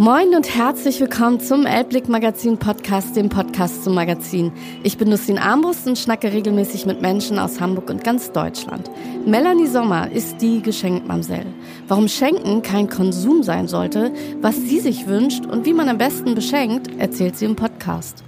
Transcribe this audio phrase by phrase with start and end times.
[0.00, 4.50] Moin und herzlich willkommen zum Elbblick Magazin Podcast, dem Podcast zum Magazin.
[4.82, 8.90] Ich bin Lucien Armbrust und schnacke regelmäßig mit Menschen aus Hamburg und ganz Deutschland.
[9.26, 11.44] Melanie Sommer ist die Geschenkmamsell.
[11.86, 16.34] Warum Schenken kein Konsum sein sollte, was sie sich wünscht und wie man am besten
[16.34, 18.24] beschenkt, erzählt sie im Podcast.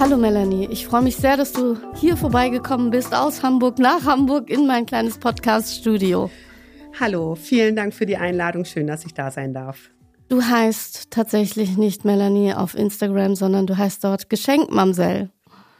[0.00, 4.50] Hallo Melanie, ich freue mich sehr, dass du hier vorbeigekommen bist aus Hamburg nach Hamburg
[4.50, 6.28] in mein kleines Podcast-Studio.
[6.98, 8.64] Hallo, vielen Dank für die Einladung.
[8.64, 9.92] Schön, dass ich da sein darf.
[10.28, 15.30] Du heißt tatsächlich nicht Melanie auf Instagram, sondern du heißt dort Geschenkmamsell.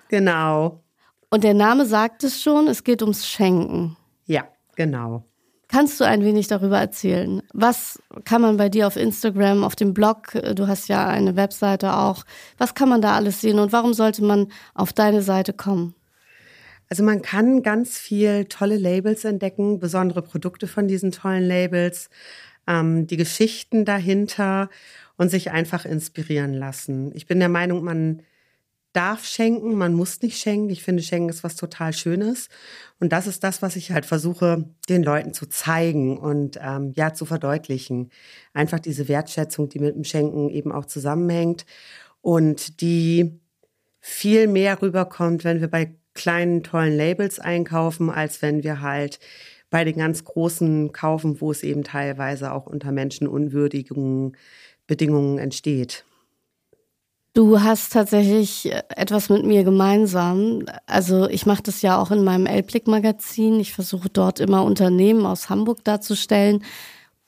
[0.08, 0.82] Genau.
[1.30, 3.96] Und der Name sagt es schon, es geht ums Schenken.
[4.24, 5.24] Ja, genau.
[5.70, 7.42] Kannst du ein wenig darüber erzählen?
[7.52, 11.94] Was kann man bei dir auf Instagram, auf dem Blog, du hast ja eine Webseite
[11.94, 12.24] auch,
[12.56, 15.94] was kann man da alles sehen und warum sollte man auf deine Seite kommen?
[16.88, 22.08] Also man kann ganz viel tolle Labels entdecken, besondere Produkte von diesen tollen Labels
[22.69, 24.69] ähm, die Geschichten dahinter
[25.16, 27.11] und sich einfach inspirieren lassen.
[27.14, 28.22] Ich bin der Meinung, man
[28.92, 30.70] darf schenken, man muss nicht schenken.
[30.70, 32.48] Ich finde, schenken ist was total Schönes.
[33.00, 37.14] Und das ist das, was ich halt versuche, den Leuten zu zeigen und ähm, ja,
[37.14, 38.11] zu verdeutlichen.
[38.55, 41.66] Einfach diese Wertschätzung, die mit dem Schenken eben auch zusammenhängt
[42.22, 43.41] und die
[44.00, 49.20] viel mehr rüberkommt, wenn wir bei kleinen, tollen Labels einkaufen, als wenn wir halt
[49.70, 54.36] bei den ganz großen kaufen, wo es eben teilweise auch unter menschenunwürdigen
[54.86, 56.05] Bedingungen entsteht.
[57.34, 60.64] Du hast tatsächlich etwas mit mir gemeinsam.
[60.86, 63.61] Also ich mache das ja auch in meinem Elblick-Magazin.
[63.61, 66.64] Ich versuche dort immer Unternehmen aus Hamburg darzustellen,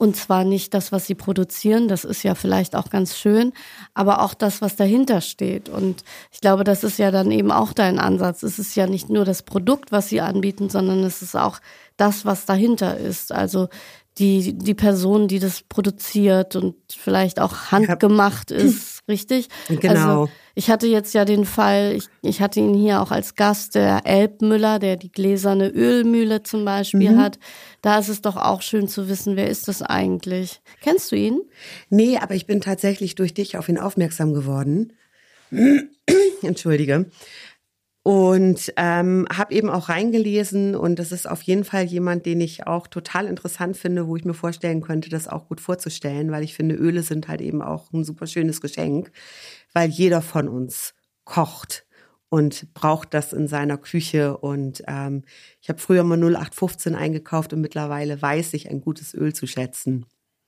[0.01, 3.53] und zwar nicht das, was sie produzieren, das ist ja vielleicht auch ganz schön,
[3.93, 5.69] aber auch das, was dahinter steht.
[5.69, 8.41] Und ich glaube, das ist ja dann eben auch dein Ansatz.
[8.41, 11.59] Es ist ja nicht nur das Produkt, was sie anbieten, sondern es ist auch
[11.97, 13.31] das, was dahinter ist.
[13.31, 13.69] Also
[14.17, 19.47] die, die Person, die das produziert und vielleicht auch handgemacht ist, richtig?
[19.69, 20.23] Genau.
[20.23, 23.75] Also ich hatte jetzt ja den Fall, ich, ich hatte ihn hier auch als Gast,
[23.75, 27.19] der Elbmüller, der die gläserne Ölmühle zum Beispiel mhm.
[27.19, 27.39] hat.
[27.81, 30.61] Da ist es doch auch schön zu wissen, wer ist das eigentlich?
[30.81, 31.41] Kennst du ihn?
[31.89, 34.93] Nee, aber ich bin tatsächlich durch dich auf ihn aufmerksam geworden.
[36.41, 37.09] Entschuldige.
[38.03, 42.65] Und ähm, habe eben auch reingelesen und das ist auf jeden Fall jemand, den ich
[42.65, 46.55] auch total interessant finde, wo ich mir vorstellen könnte, das auch gut vorzustellen, weil ich
[46.55, 49.11] finde, Öle sind halt eben auch ein super schönes Geschenk
[49.73, 50.93] weil jeder von uns
[51.25, 51.85] kocht
[52.29, 54.37] und braucht das in seiner Küche.
[54.37, 55.23] Und ähm,
[55.61, 60.05] ich habe früher mal 0815 eingekauft und mittlerweile weiß ich ein gutes Öl zu schätzen.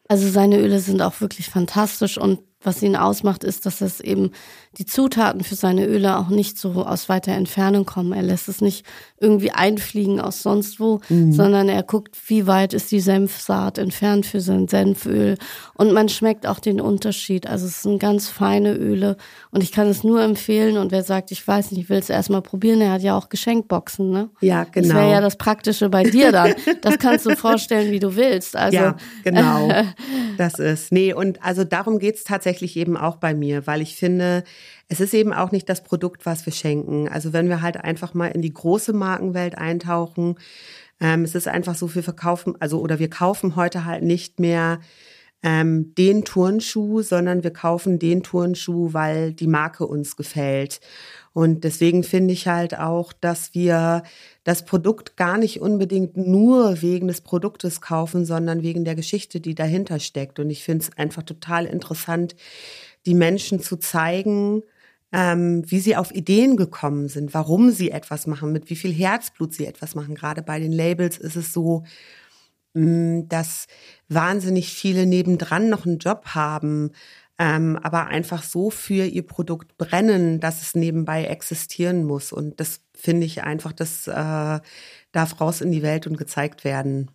[0.10, 4.32] Also seine Öle sind auch wirklich fantastisch und was ihn ausmacht, ist, dass es eben
[4.78, 8.12] die Zutaten für seine Öle auch nicht so aus weiter Entfernung kommen.
[8.14, 8.86] Er lässt es nicht
[9.20, 11.32] irgendwie einfliegen aus sonst wo, mhm.
[11.32, 15.38] sondern er guckt, wie weit ist die Senfsaat entfernt für sein Senföl.
[15.76, 17.46] Und man schmeckt auch den Unterschied.
[17.46, 19.18] Also es sind ganz feine Öle
[19.52, 20.78] und ich kann es nur empfehlen.
[20.78, 23.30] Und wer sagt, ich weiß nicht, ich will es erstmal probieren, er hat ja auch
[23.30, 24.30] Geschenkboxen, ne?
[24.42, 24.88] Ja, genau.
[24.88, 26.56] Das wäre ja das Praktische bei dir dann.
[26.82, 28.56] Das kannst du vorstellen, wie du willst.
[28.56, 29.70] Also, ja, genau.
[30.38, 33.96] das ist, nee, und also darum geht's tatsächlich tatsächlich eben auch bei mir, weil ich
[33.96, 34.44] finde,
[34.88, 37.10] es ist eben auch nicht das Produkt, was wir schenken.
[37.10, 40.36] Also wenn wir halt einfach mal in die große Markenwelt eintauchen,
[41.00, 44.82] ähm, es ist einfach so, wir verkaufen, also oder wir kaufen heute halt nicht mehr
[45.42, 50.80] ähm, den Turnschuh, sondern wir kaufen den Turnschuh, weil die Marke uns gefällt.
[51.34, 54.04] Und deswegen finde ich halt auch, dass wir
[54.44, 59.56] das Produkt gar nicht unbedingt nur wegen des Produktes kaufen, sondern wegen der Geschichte, die
[59.56, 60.40] dahinter steckt.
[60.40, 62.36] Und ich finde es einfach total interessant,
[63.08, 64.62] die Menschen zu zeigen,
[65.12, 69.54] ähm, wie sie auf Ideen gekommen sind, warum sie etwas machen, mit wie viel Herzblut
[69.54, 70.16] sie etwas machen.
[70.16, 71.84] Gerade bei den Labels ist es so,
[72.74, 73.68] mm, dass
[74.10, 76.92] wahnsinnig viele nebendran noch einen Job haben,
[77.40, 82.32] ähm, aber einfach so für ihr Produkt brennen, dass es nebenbei existieren muss.
[82.32, 84.60] Und das finde ich einfach, das äh,
[85.12, 87.10] darf raus in die Welt und gezeigt werden.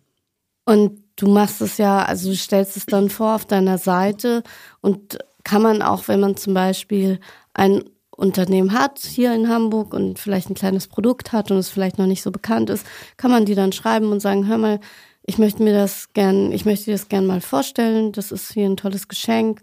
[0.65, 4.43] Und du machst es ja, also du stellst es dann vor auf deiner Seite
[4.81, 7.19] und kann man auch, wenn man zum Beispiel
[7.53, 11.97] ein Unternehmen hat hier in Hamburg und vielleicht ein kleines Produkt hat und es vielleicht
[11.97, 12.85] noch nicht so bekannt ist,
[13.17, 14.79] kann man die dann schreiben und sagen, hör mal,
[15.23, 18.65] ich möchte mir das gern, ich möchte dir das gern mal vorstellen, das ist hier
[18.65, 19.61] ein tolles Geschenk.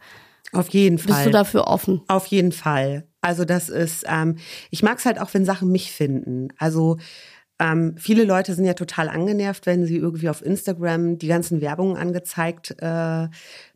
[0.56, 1.14] Auf jeden Fall.
[1.14, 2.02] Bist du dafür offen?
[2.08, 3.06] Auf jeden Fall.
[3.20, 4.36] Also das ist, ähm,
[4.70, 6.48] ich mag es halt auch, wenn Sachen mich finden.
[6.58, 6.96] Also
[7.58, 11.96] ähm, viele Leute sind ja total angenervt, wenn sie irgendwie auf Instagram die ganzen Werbungen
[11.96, 13.28] angezeigt äh,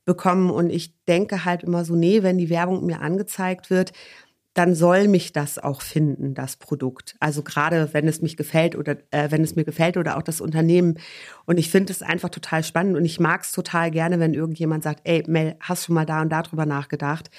[0.05, 0.51] bekommen.
[0.51, 3.93] Und ich denke halt immer so, nee, wenn die Werbung mir angezeigt wird,
[4.55, 7.15] dann soll mich das auch finden, das Produkt.
[7.21, 10.41] Also gerade wenn es mich gefällt oder äh, wenn es mir gefällt oder auch das
[10.41, 10.99] Unternehmen.
[11.47, 14.83] Und ich finde es einfach total spannend und ich mag es total gerne, wenn irgendjemand
[14.83, 17.31] sagt, ey Mel, hast du mal da und da drüber nachgedacht?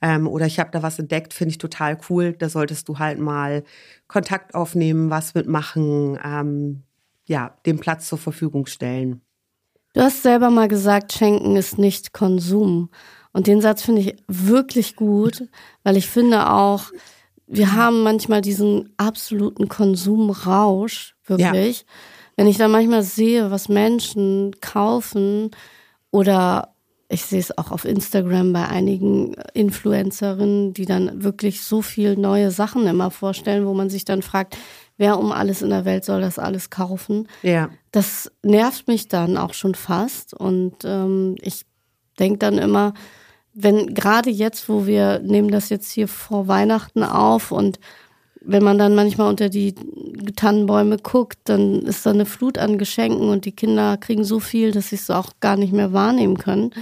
[0.00, 2.34] Ähm, oder ich habe da was entdeckt, finde ich total cool.
[2.34, 3.64] Da solltest du halt mal
[4.06, 6.84] Kontakt aufnehmen, was mitmachen, ähm,
[7.26, 9.22] ja, den Platz zur Verfügung stellen.
[9.92, 12.90] Du hast selber mal gesagt, Schenken ist nicht Konsum.
[13.32, 15.44] Und den Satz finde ich wirklich gut,
[15.82, 16.84] weil ich finde auch,
[17.46, 21.80] wir haben manchmal diesen absoluten Konsumrausch, wirklich.
[21.80, 21.86] Ja.
[22.36, 25.50] Wenn ich dann manchmal sehe, was Menschen kaufen
[26.10, 26.74] oder
[27.08, 32.52] ich sehe es auch auf Instagram bei einigen Influencerinnen, die dann wirklich so viel neue
[32.52, 34.56] Sachen immer vorstellen, wo man sich dann fragt,
[34.96, 37.26] wer um alles in der Welt soll das alles kaufen?
[37.42, 37.70] Ja.
[37.90, 41.66] Das nervt mich dann auch schon fast und ähm, ich
[42.20, 42.94] denke dann immer,
[43.54, 47.78] wenn gerade jetzt, wo wir nehmen das jetzt hier vor Weihnachten auf und
[48.42, 49.74] wenn man dann manchmal unter die
[50.34, 54.72] Tannenbäume guckt, dann ist da eine Flut an Geschenken und die Kinder kriegen so viel,
[54.72, 56.72] dass sie es auch gar nicht mehr wahrnehmen können.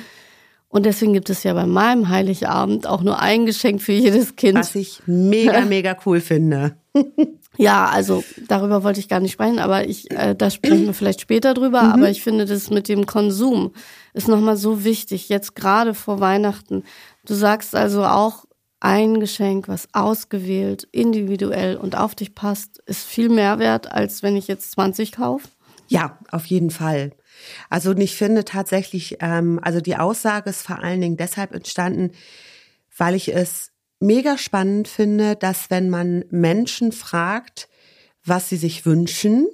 [0.68, 4.58] Und deswegen gibt es ja bei meinem Heiligabend auch nur ein Geschenk für jedes Kind.
[4.58, 6.76] Was ich mega, mega cool finde.
[7.58, 11.20] ja, also darüber wollte ich gar nicht sprechen, aber ich, äh, da sprechen wir vielleicht
[11.20, 11.82] später drüber.
[11.82, 11.92] Mhm.
[11.92, 13.72] Aber ich finde das mit dem Konsum
[14.14, 16.84] ist nochmal so wichtig, jetzt gerade vor Weihnachten.
[17.26, 18.44] Du sagst also auch,
[18.80, 24.36] ein Geschenk, was ausgewählt, individuell und auf dich passt, ist viel mehr wert, als wenn
[24.36, 25.48] ich jetzt 20 kaufe?
[25.88, 27.10] Ja, auf jeden Fall.
[27.70, 32.12] Also und ich finde tatsächlich, ähm, also die Aussage ist vor allen Dingen deshalb entstanden,
[32.96, 37.68] weil ich es mega spannend finde, dass wenn man Menschen fragt,
[38.24, 39.48] was sie sich wünschen,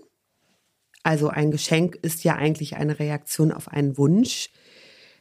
[1.02, 4.50] also ein Geschenk ist ja eigentlich eine Reaktion auf einen Wunsch,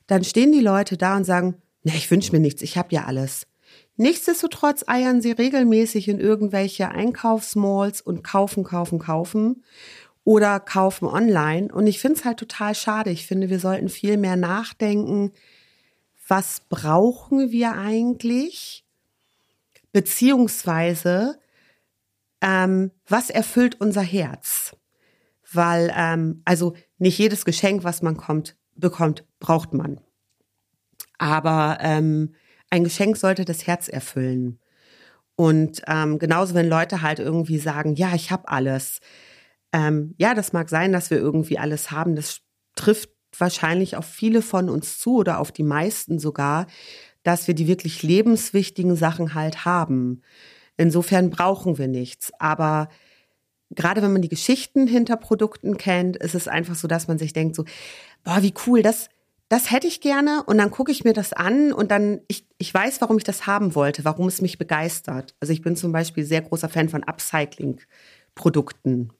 [0.07, 3.05] dann stehen die Leute da und sagen, na, ich wünsche mir nichts, ich habe ja
[3.05, 3.47] alles.
[3.95, 9.63] Nichtsdestotrotz eiern sie regelmäßig in irgendwelche Einkaufsmalls und kaufen, kaufen, kaufen
[10.23, 11.71] oder kaufen online.
[11.71, 13.11] Und ich finde es halt total schade.
[13.11, 15.31] Ich finde, wir sollten viel mehr nachdenken,
[16.27, 18.82] was brauchen wir eigentlich?
[19.93, 21.39] Beziehungsweise,
[22.41, 24.75] ähm, was erfüllt unser Herz?
[25.51, 30.01] Weil, ähm, also nicht jedes Geschenk, was man kommt, bekommt, braucht man.
[31.17, 32.35] Aber ähm,
[32.69, 34.59] ein Geschenk sollte das Herz erfüllen.
[35.35, 38.99] Und ähm, genauso, wenn Leute halt irgendwie sagen, ja, ich habe alles.
[39.71, 42.15] Ähm, ja, das mag sein, dass wir irgendwie alles haben.
[42.15, 42.41] Das
[42.75, 46.67] trifft wahrscheinlich auf viele von uns zu oder auf die meisten sogar,
[47.23, 50.21] dass wir die wirklich lebenswichtigen Sachen halt haben.
[50.77, 52.31] Insofern brauchen wir nichts.
[52.39, 52.89] Aber
[53.71, 57.33] gerade wenn man die Geschichten hinter Produkten kennt, ist es einfach so, dass man sich
[57.33, 57.65] denkt so,
[58.23, 59.09] boah, wie cool, das,
[59.49, 62.73] das hätte ich gerne und dann gucke ich mir das an und dann, ich, ich
[62.73, 65.35] weiß, warum ich das haben wollte, warum es mich begeistert.
[65.39, 69.11] Also ich bin zum Beispiel sehr großer Fan von Upcycling-Produkten.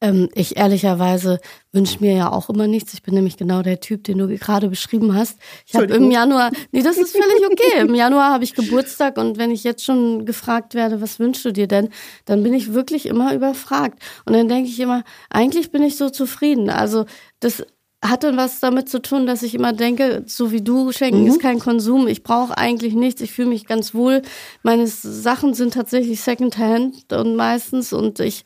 [0.00, 1.40] Ähm, ich ehrlicherweise
[1.72, 2.94] wünsche mir ja auch immer nichts.
[2.94, 5.38] Ich bin nämlich genau der Typ, den du gerade beschrieben hast.
[5.66, 7.80] Ich habe im Januar, nee, das ist völlig okay.
[7.80, 11.52] Im Januar habe ich Geburtstag und wenn ich jetzt schon gefragt werde, was wünschst du
[11.52, 11.90] dir denn,
[12.24, 14.02] dann bin ich wirklich immer überfragt.
[14.24, 16.70] Und dann denke ich immer, eigentlich bin ich so zufrieden.
[16.70, 17.04] Also
[17.40, 17.62] das
[18.02, 21.28] hat dann was damit zu tun, dass ich immer denke, so wie du, schenken mhm.
[21.28, 22.08] ist kein Konsum.
[22.08, 23.20] Ich brauche eigentlich nichts.
[23.20, 24.22] Ich fühle mich ganz wohl.
[24.62, 28.44] Meine Sachen sind tatsächlich Secondhand und meistens und ich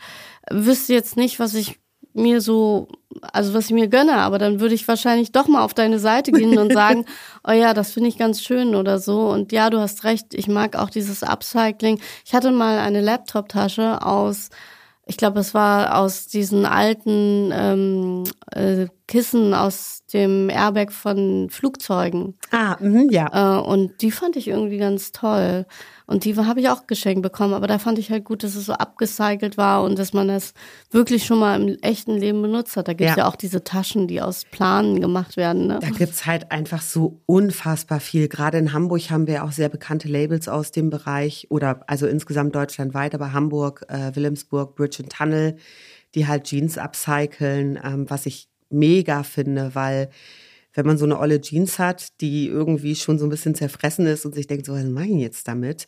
[0.51, 1.81] wüsste jetzt nicht, was ich
[2.15, 2.89] mir so,
[3.33, 6.31] also was ich mir gönne, aber dann würde ich wahrscheinlich doch mal auf deine Seite
[6.33, 7.05] gehen und sagen,
[7.47, 9.29] oh ja, das finde ich ganz schön oder so.
[9.29, 12.01] Und ja, du hast recht, ich mag auch dieses Upcycling.
[12.25, 14.51] Ich hatte mal eine Laptop-Tasche aus,
[15.07, 22.39] ich glaube, es war aus diesen alten ähm, äh, Kissen aus dem Airbag von Flugzeugen.
[22.51, 23.59] Ah, mh, ja.
[23.59, 25.67] Äh, und die fand ich irgendwie ganz toll.
[26.07, 27.55] Und die habe ich auch geschenkt bekommen.
[27.55, 30.53] Aber da fand ich halt gut, dass es so abgecycelt war und dass man das
[30.91, 32.89] wirklich schon mal im echten Leben benutzt hat.
[32.89, 33.23] Da gibt es ja.
[33.23, 33.29] ja.
[33.29, 35.67] auch diese Taschen, die aus Planen gemacht werden.
[35.67, 35.79] Ne?
[35.81, 38.29] Da gibt's halt einfach so unfassbar viel.
[38.29, 42.55] Gerade in Hamburg haben wir auch sehr bekannte Labels aus dem Bereich oder also insgesamt
[42.55, 45.57] deutschlandweit, aber Hamburg, äh, Wilhelmsburg, Bridge and Tunnel,
[46.15, 50.11] die halt Jeans upcyclen, ähm, was ich mega finde, weil
[50.75, 54.27] wenn man so eine olle Jeans hat, die irgendwie schon so ein bisschen zerfressen ist
[54.27, 55.87] und sich denkt, so, was mache ich jetzt damit?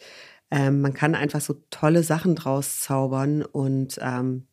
[0.51, 4.47] Ähm, man kann einfach so tolle Sachen draus zaubern und ähm,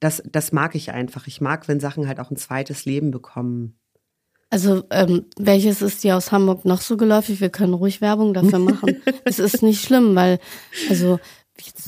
[0.00, 1.26] das, das mag ich einfach.
[1.26, 3.78] Ich mag, wenn Sachen halt auch ein zweites Leben bekommen.
[4.50, 7.40] Also, ähm, welches ist dir aus Hamburg noch so geläufig?
[7.40, 9.02] Wir können ruhig Werbung dafür machen.
[9.24, 10.38] es ist nicht schlimm, weil,
[10.88, 11.18] also,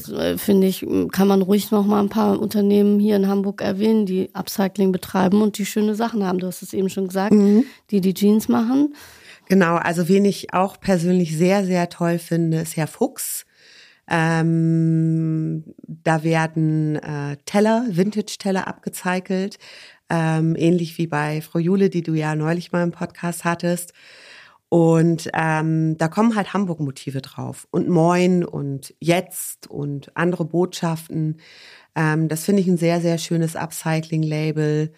[0.09, 4.07] äh, finde ich, kann man ruhig noch mal ein paar Unternehmen hier in Hamburg erwähnen,
[4.07, 6.39] die Upcycling betreiben und die schöne Sachen haben.
[6.39, 7.65] Du hast es eben schon gesagt, mhm.
[7.91, 8.95] die die Jeans machen.
[9.49, 13.45] Genau, also wen ich auch persönlich sehr, sehr toll finde, ist Herr Fuchs.
[14.09, 19.59] Ähm, da werden äh, Teller, Vintage-Teller abgecycelt,
[20.09, 23.93] ähm, ähnlich wie bei Frau Jule, die du ja neulich mal im Podcast hattest.
[24.69, 31.39] Und ähm, da kommen halt Hamburg-Motive drauf und Moin und Jetzt und andere Botschaften.
[31.95, 34.93] Ähm, das finde ich ein sehr, sehr schönes Upcycling-Label.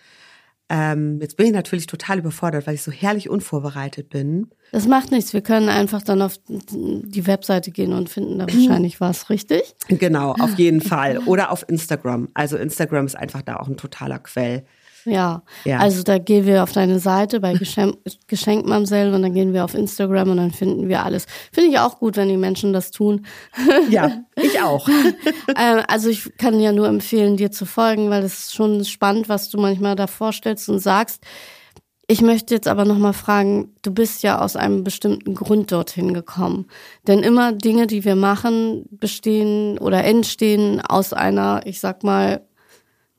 [0.71, 4.51] Ähm, jetzt bin ich natürlich total überfordert, weil ich so herrlich unvorbereitet bin.
[4.71, 5.33] Das macht nichts.
[5.33, 9.75] Wir können einfach dann auf die Webseite gehen und finden da wahrscheinlich was, richtig?
[9.89, 11.19] Genau, auf jeden Fall.
[11.21, 12.29] Oder auf Instagram.
[12.35, 14.65] Also Instagram ist einfach da auch ein totaler Quell.
[15.09, 15.43] Ja.
[15.65, 15.79] ja.
[15.79, 17.97] Also da gehen wir auf deine Seite bei Geschenk
[18.27, 21.27] Geschenkmamsell und dann gehen wir auf Instagram und dann finden wir alles.
[21.53, 23.27] Finde ich auch gut, wenn die Menschen das tun.
[23.91, 24.89] Ja, ich auch.
[25.57, 29.29] ähm, also ich kann ja nur empfehlen, dir zu folgen, weil es ist schon spannend,
[29.29, 31.25] was du manchmal da vorstellst und sagst.
[32.11, 36.67] Ich möchte jetzt aber nochmal fragen, du bist ja aus einem bestimmten Grund dorthin gekommen.
[37.07, 42.48] Denn immer Dinge, die wir machen, bestehen oder entstehen aus einer, ich sag mal,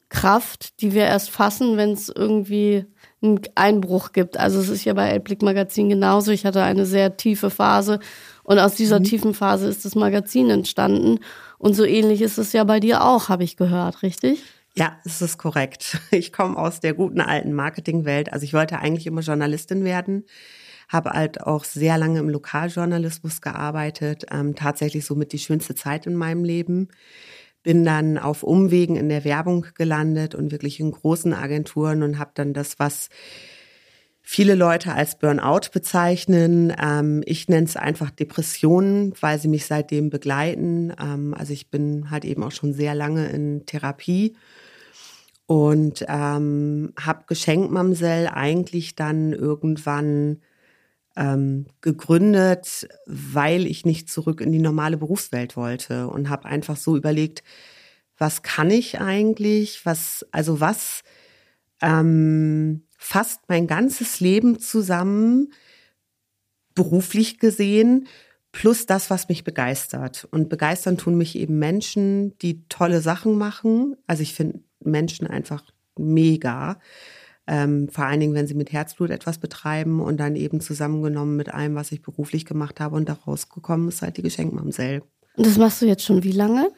[0.10, 2.86] Kraft, die wir erst fassen, wenn es irgendwie
[3.22, 4.38] einen Einbruch gibt.
[4.38, 6.32] Also es ist ja bei Elblick Magazin genauso.
[6.32, 8.00] Ich hatte eine sehr tiefe Phase
[8.44, 9.04] und aus dieser mhm.
[9.04, 11.20] tiefen Phase ist das Magazin entstanden.
[11.58, 14.42] Und so ähnlich ist es ja bei dir auch, habe ich gehört, richtig?
[14.76, 16.00] Ja, es ist korrekt.
[16.12, 18.34] Ich komme aus der guten alten Marketingwelt.
[18.34, 20.26] Also ich wollte eigentlich immer Journalistin werden,
[20.88, 26.16] habe halt auch sehr lange im Lokaljournalismus gearbeitet, ähm, tatsächlich somit die schönste Zeit in
[26.16, 26.90] meinem Leben
[27.64, 32.32] bin dann auf Umwegen in der Werbung gelandet und wirklich in großen Agenturen und habe
[32.34, 33.10] dann das, was
[34.22, 36.72] viele Leute als Burnout bezeichnen.
[36.80, 40.94] Ähm, ich nenne es einfach Depressionen, weil sie mich seitdem begleiten.
[41.02, 44.36] Ähm, also ich bin halt eben auch schon sehr lange in Therapie
[45.48, 50.42] und ähm, habe Geschenkmamsell eigentlich dann irgendwann
[51.20, 56.96] ähm, gegründet, weil ich nicht zurück in die normale Berufswelt wollte und habe einfach so
[56.96, 57.44] überlegt,
[58.18, 61.02] was kann ich eigentlich, was, also was
[61.82, 65.54] ähm, fasst mein ganzes Leben zusammen,
[66.74, 68.08] beruflich gesehen,
[68.54, 70.26] plus das, was mich begeistert.
[70.32, 73.98] Und begeistern tun mich eben Menschen, die tolle Sachen machen.
[74.08, 75.64] Also ich finde Menschen einfach
[75.98, 76.80] mega.
[77.52, 81.52] Ähm, vor allen Dingen, wenn sie mit Herzblut etwas betreiben und dann eben zusammengenommen mit
[81.52, 85.02] allem, was ich beruflich gemacht habe und daraus gekommen ist halt die Geschenkmamsell.
[85.36, 86.70] Und das machst du jetzt schon wie lange?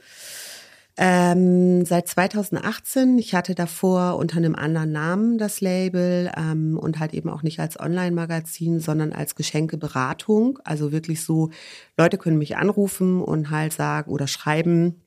[0.95, 3.17] Ähm, seit 2018.
[3.17, 7.59] Ich hatte davor unter einem anderen Namen das Label ähm, und halt eben auch nicht
[7.59, 10.59] als Online-Magazin, sondern als Geschenkeberatung.
[10.63, 11.49] Also wirklich so,
[11.97, 15.01] Leute können mich anrufen und halt sagen oder schreiben,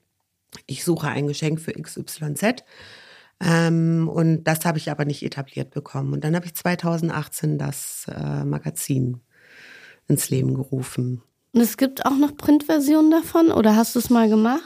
[0.67, 2.65] ich suche ein Geschenk für XYZ
[3.41, 6.13] ähm, und das habe ich aber nicht etabliert bekommen.
[6.13, 9.21] Und dann habe ich 2018 das äh, Magazin
[10.09, 11.23] ins Leben gerufen.
[11.53, 14.63] Und es gibt auch noch Printversionen davon oder hast du es mal gemacht?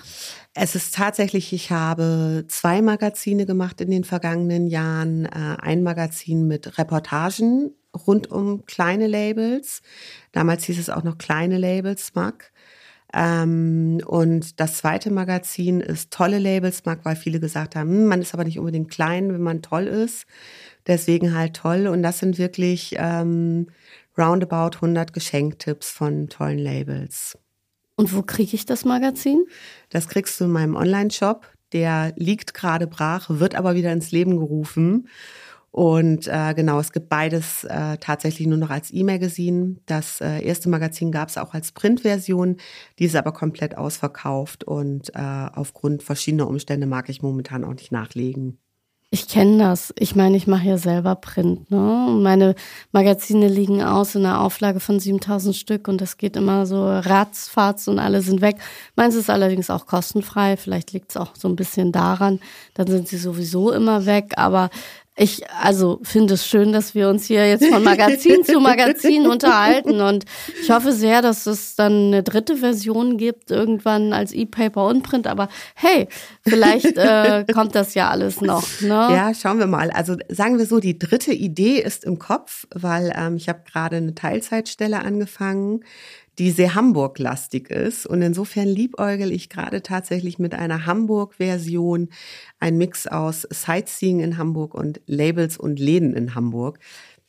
[0.54, 5.26] Es ist tatsächlich, ich habe zwei Magazine gemacht in den vergangenen Jahren.
[5.26, 7.74] Äh, ein Magazin mit Reportagen
[8.06, 9.82] rund um kleine Labels.
[10.32, 12.52] Damals hieß es auch noch kleine Labels, Mag.
[13.14, 18.20] Ähm, und das zweite Magazin ist tolle Labels, mag, weil viele gesagt haben, hm, man
[18.20, 20.26] ist aber nicht unbedingt klein, wenn man toll ist.
[20.86, 21.86] Deswegen halt toll.
[21.86, 23.68] Und das sind wirklich ähm,
[24.16, 27.38] roundabout 100 Geschenktipps von tollen Labels.
[27.96, 29.44] Und wo kriege ich das Magazin?
[29.90, 31.46] Das kriegst du in meinem Online-Shop.
[31.72, 35.08] Der liegt gerade brach, wird aber wieder ins Leben gerufen.
[35.70, 39.80] Und äh, genau, es gibt beides äh, tatsächlich nur noch als E-Magazin.
[39.86, 42.56] Das äh, erste Magazin gab es auch als Printversion,
[42.98, 47.92] die ist aber komplett ausverkauft und äh, aufgrund verschiedener Umstände mag ich momentan auch nicht
[47.92, 48.58] nachlegen.
[49.10, 49.94] Ich kenne das.
[49.98, 51.70] Ich meine, ich mache ja selber Print.
[51.70, 52.08] Ne?
[52.20, 52.54] Meine
[52.92, 57.88] Magazine liegen aus in einer Auflage von 7000 Stück und das geht immer so ratzfatz
[57.88, 58.56] und alle sind weg.
[58.96, 60.58] Meins ist allerdings auch kostenfrei.
[60.58, 62.38] Vielleicht liegt es auch so ein bisschen daran.
[62.74, 64.34] Dann sind sie sowieso immer weg.
[64.36, 64.68] Aber
[65.18, 70.00] ich also finde es schön, dass wir uns hier jetzt von Magazin zu Magazin unterhalten
[70.00, 70.24] und
[70.62, 75.26] ich hoffe sehr, dass es dann eine dritte Version gibt irgendwann als E-Paper und Print.
[75.26, 76.08] Aber hey,
[76.46, 78.64] vielleicht äh, kommt das ja alles noch.
[78.80, 78.88] Ne?
[78.88, 79.90] Ja, schauen wir mal.
[79.90, 83.96] Also sagen wir so, die dritte Idee ist im Kopf, weil ähm, ich habe gerade
[83.96, 85.80] eine Teilzeitstelle angefangen
[86.38, 88.06] die sehr Hamburg-lastig ist.
[88.06, 92.10] Und insofern liebäugel ich gerade tatsächlich mit einer Hamburg-Version,
[92.60, 96.78] ein Mix aus Sightseeing in Hamburg und Labels und Läden in Hamburg.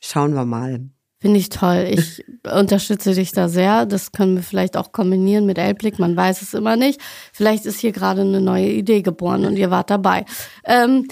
[0.00, 0.90] Schauen wir mal.
[1.20, 1.86] Finde ich toll.
[1.90, 3.84] Ich unterstütze dich da sehr.
[3.84, 5.98] Das können wir vielleicht auch kombinieren mit Elblick.
[5.98, 6.98] Man weiß es immer nicht.
[7.34, 10.24] Vielleicht ist hier gerade eine neue Idee geboren und ihr wart dabei.
[10.64, 11.08] Ähm,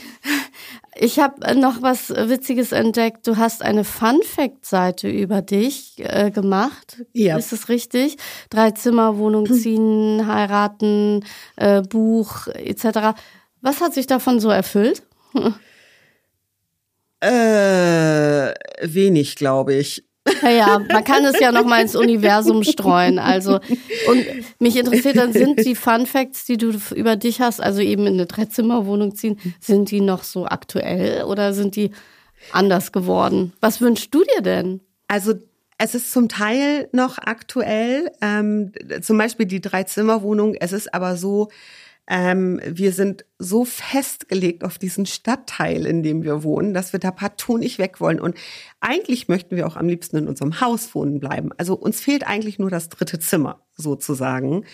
[0.97, 3.27] ich habe noch was Witziges entdeckt.
[3.27, 7.05] Du hast eine Fun-Fact-Seite über dich äh, gemacht.
[7.13, 7.37] Ja.
[7.37, 8.17] Ist es richtig?
[8.49, 11.23] Drei Zimmer, Wohnung ziehen, heiraten,
[11.57, 13.15] äh, Buch etc.
[13.61, 15.03] Was hat sich davon so erfüllt?
[17.21, 20.05] Äh, wenig, glaube ich.
[20.43, 23.19] Ja, ja, man kann es ja noch mal ins Universum streuen.
[23.19, 23.61] Also
[24.09, 24.27] und
[24.59, 28.15] mich interessiert dann sind die Fun Facts, die du über dich hast, also eben in
[28.15, 31.93] eine Dreizimmerwohnung ziehen, sind die noch so aktuell oder sind die
[32.53, 33.53] anders geworden?
[33.61, 34.81] Was wünschst du dir denn?
[35.09, 35.35] Also
[35.79, 40.55] es ist zum Teil noch aktuell, ähm, zum Beispiel die Dreizimmerwohnung.
[40.55, 41.49] Es ist aber so,
[42.11, 47.11] ähm, wir sind so festgelegt auf diesen Stadtteil, in dem wir wohnen, dass wir da
[47.11, 48.19] partout nicht weg wollen.
[48.19, 48.35] Und
[48.81, 51.51] eigentlich möchten wir auch am liebsten in unserem Haus wohnen bleiben.
[51.59, 54.65] Also uns fehlt eigentlich nur das dritte Zimmer sozusagen.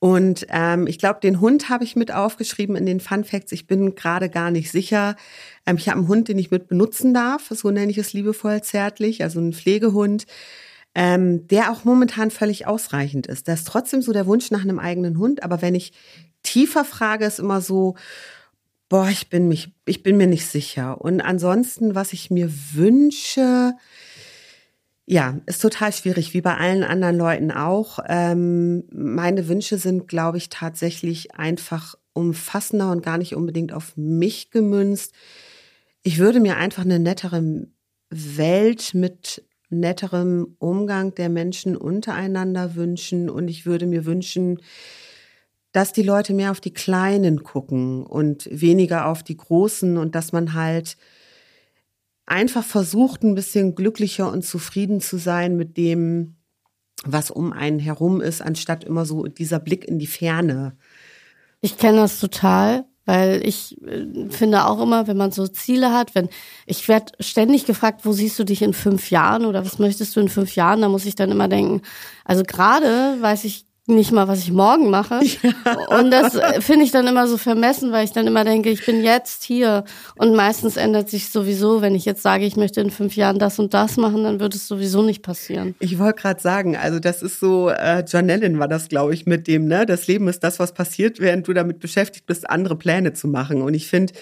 [0.00, 3.52] Und ähm, ich glaube, den Hund habe ich mit aufgeschrieben in den Fun Facts.
[3.52, 5.14] Ich bin gerade gar nicht sicher.
[5.66, 7.48] Ähm, ich habe einen Hund, den ich mit benutzen darf.
[7.50, 10.26] So nenne ich es liebevoll zärtlich, also einen Pflegehund,
[10.96, 13.46] ähm, der auch momentan völlig ausreichend ist.
[13.46, 15.42] Da ist trotzdem so der Wunsch nach einem eigenen Hund.
[15.42, 15.92] Aber wenn ich
[16.46, 17.96] tiefer frage, ist immer so,
[18.88, 21.00] boah, ich bin mich, ich bin mir nicht sicher.
[21.00, 23.74] Und ansonsten, was ich mir wünsche,
[25.06, 28.00] ja, ist total schwierig, wie bei allen anderen Leuten auch.
[28.08, 34.50] Ähm, meine Wünsche sind, glaube ich, tatsächlich einfach umfassender und gar nicht unbedingt auf mich
[34.50, 35.12] gemünzt.
[36.02, 37.68] Ich würde mir einfach eine nettere
[38.10, 44.60] Welt mit netterem Umgang der Menschen untereinander wünschen und ich würde mir wünschen,
[45.76, 50.32] dass die Leute mehr auf die Kleinen gucken und weniger auf die Großen und dass
[50.32, 50.96] man halt
[52.24, 56.36] einfach versucht, ein bisschen glücklicher und zufrieden zu sein mit dem,
[57.04, 60.78] was um einen herum ist, anstatt immer so dieser Blick in die Ferne.
[61.60, 66.14] Ich kenne das total, weil ich äh, finde auch immer, wenn man so Ziele hat,
[66.14, 66.30] wenn
[66.64, 70.20] ich werde ständig gefragt, wo siehst du dich in fünf Jahren oder was möchtest du
[70.20, 71.82] in fünf Jahren, da muss ich dann immer denken,
[72.24, 75.20] also gerade weiß ich nicht mal, was ich morgen mache.
[75.64, 75.98] Ja.
[75.98, 78.84] Und das äh, finde ich dann immer so vermessen, weil ich dann immer denke, ich
[78.84, 79.84] bin jetzt hier.
[80.16, 83.58] Und meistens ändert sich sowieso, wenn ich jetzt sage, ich möchte in fünf Jahren das
[83.58, 85.74] und das machen, dann wird es sowieso nicht passieren.
[85.78, 89.26] Ich wollte gerade sagen, also das ist so, äh, John Lennon war das, glaube ich,
[89.26, 89.86] mit dem, ne?
[89.86, 93.62] Das Leben ist das, was passiert, während du damit beschäftigt bist, andere Pläne zu machen.
[93.62, 94.12] Und ich finde,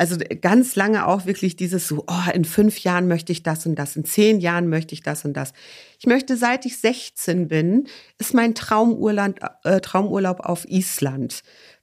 [0.00, 3.74] also ganz lange auch wirklich dieses so, oh, in fünf Jahren möchte ich das und
[3.74, 5.52] das, in zehn Jahren möchte ich das und das.
[5.98, 7.86] Ich möchte, seit ich 16 bin,
[8.16, 9.34] ist mein Traumurlaub,
[9.64, 11.42] äh, Traumurlaub auf Island.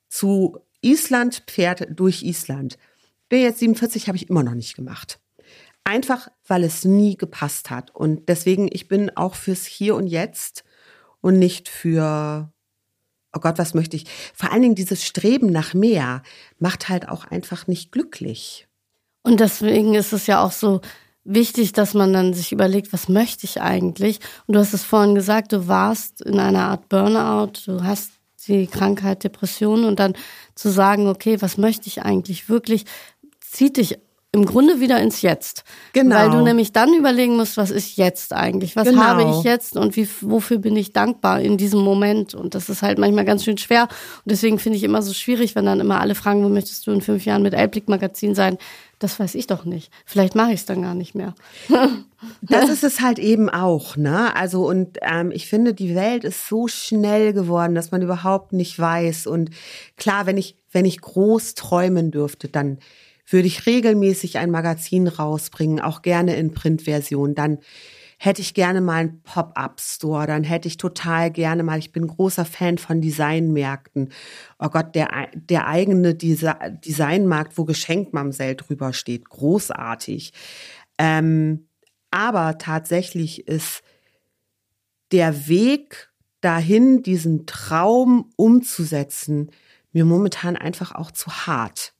[0.09, 2.79] Zu Island, Pferd durch Island.
[3.29, 5.19] Bin jetzt 47, habe ich immer noch nicht gemacht.
[5.83, 7.93] Einfach, weil es nie gepasst hat.
[7.93, 10.63] Und deswegen, ich bin auch fürs Hier und Jetzt
[11.21, 12.51] und nicht für
[13.33, 14.05] oh Gott, was möchte ich?
[14.33, 16.23] Vor allen Dingen dieses Streben nach mehr
[16.59, 18.67] macht halt auch einfach nicht glücklich.
[19.23, 20.81] Und deswegen ist es ja auch so
[21.23, 24.19] wichtig, dass man dann sich überlegt, was möchte ich eigentlich?
[24.45, 28.11] Und du hast es vorhin gesagt, du warst in einer Art Burnout, du hast
[28.47, 30.13] die Krankheit Depression und dann
[30.55, 32.85] zu sagen, okay, was möchte ich eigentlich wirklich,
[33.41, 33.99] zieht dich
[34.37, 35.63] im Grunde wieder ins Jetzt.
[35.93, 36.15] Genau.
[36.15, 38.75] Weil du nämlich dann überlegen musst, was ist jetzt eigentlich?
[38.75, 39.01] Was genau.
[39.01, 42.35] habe ich jetzt und wie, wofür bin ich dankbar in diesem Moment?
[42.35, 43.83] Und das ist halt manchmal ganz schön schwer.
[43.83, 46.91] Und deswegen finde ich immer so schwierig, wenn dann immer alle fragen, wo möchtest du
[46.91, 48.57] in fünf Jahren mit Elblick Magazin sein?
[48.99, 49.91] Das weiß ich doch nicht.
[50.05, 51.33] Vielleicht mache ich es dann gar nicht mehr.
[52.41, 54.35] das ist es halt eben auch, ne?
[54.35, 58.77] Also und ähm, ich finde, die Welt ist so schnell geworden, dass man überhaupt nicht
[58.77, 59.27] weiß.
[59.27, 59.51] Und
[59.97, 62.79] klar, wenn ich wenn ich groß träumen dürfte, dann
[63.27, 67.35] würde ich regelmäßig ein Magazin rausbringen, auch gerne in Printversion.
[67.35, 67.59] Dann
[68.17, 72.45] hätte ich gerne mal einen Pop-up-Store, dann hätte ich total gerne mal, ich bin großer
[72.45, 74.11] Fan von Designmärkten.
[74.57, 80.33] Oh Gott, der, der eigene Designmarkt, wo Geschenkmamsell drüber steht, großartig.
[80.97, 81.67] Ähm,
[82.09, 83.83] aber tatsächlich ist
[85.11, 86.09] der Weg
[86.41, 89.51] dahin, diesen Traum umzusetzen,
[89.91, 91.93] mir momentan einfach auch zu hart.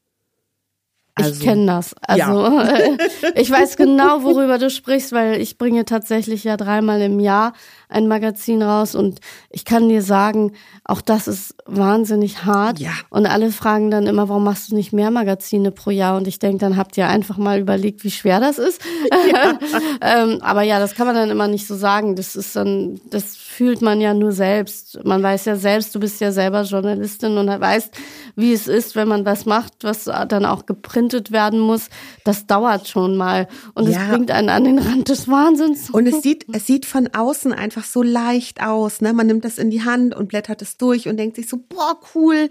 [1.26, 1.96] Also, ich kenne das.
[2.02, 2.98] Also ja.
[3.36, 7.54] ich weiß genau, worüber du sprichst, weil ich bringe tatsächlich ja dreimal im Jahr
[7.90, 10.52] ein Magazin raus und ich kann dir sagen,
[10.84, 12.80] auch das ist wahnsinnig hart.
[12.80, 12.92] Ja.
[13.10, 16.18] Und alle fragen dann immer, warum machst du nicht mehr Magazine pro Jahr?
[16.18, 18.82] Und ich denke, dann habt ihr einfach mal überlegt, wie schwer das ist.
[19.32, 19.60] Ja.
[20.02, 22.16] ähm, aber ja, das kann man dann immer nicht so sagen.
[22.16, 25.04] Das ist dann, das fühlt man ja nur selbst.
[25.04, 27.94] Man weiß ja selbst, du bist ja selber Journalistin und weißt,
[28.36, 31.90] wie es ist, wenn man was macht, was dann auch geprintet geprintet werden muss,
[32.24, 33.48] das dauert schon mal.
[33.74, 35.90] Und es bringt einen an den Rand des Wahnsinns.
[35.90, 39.02] Und es sieht, es sieht von außen einfach so leicht aus.
[39.02, 39.14] Ne?
[39.14, 42.00] Man nimmt das in die Hand und blättert es durch und denkt sich so, boah,
[42.14, 42.50] cool.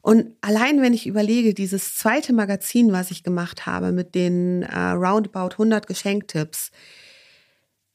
[0.00, 4.90] Und allein wenn ich überlege, dieses zweite Magazin, was ich gemacht habe mit den äh,
[4.90, 6.70] roundabout 100 Geschenktipps,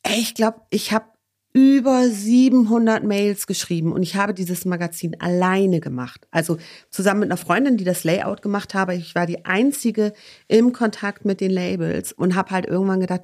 [0.03, 1.05] ey, ich glaube, ich habe
[1.53, 6.27] über 700 Mails geschrieben und ich habe dieses Magazin alleine gemacht.
[6.31, 6.57] Also
[6.89, 8.95] zusammen mit einer Freundin, die das Layout gemacht habe.
[8.95, 10.13] Ich war die einzige
[10.47, 13.21] im Kontakt mit den Labels und habe halt irgendwann gedacht,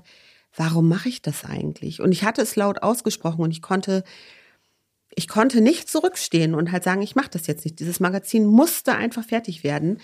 [0.56, 2.02] warum mache ich das eigentlich?
[2.02, 4.04] Und ich hatte es laut ausgesprochen und ich konnte
[5.16, 7.80] ich konnte nicht zurückstehen und halt sagen, ich mache das jetzt nicht.
[7.80, 10.00] Dieses Magazin musste einfach fertig werden.